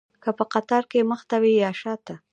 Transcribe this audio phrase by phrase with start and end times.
[0.23, 2.15] که په قطار کې مخته وي یا شاته.